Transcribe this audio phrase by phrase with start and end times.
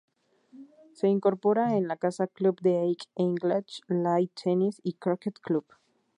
[0.93, 5.63] Se incorpora en la casa club del All England Lawn Tennis y Croquet Club.